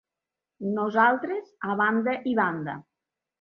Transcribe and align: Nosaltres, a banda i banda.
Nosaltres, 0.77 1.51
a 1.73 1.77
banda 1.83 2.17
i 2.33 2.35
banda. 2.41 2.77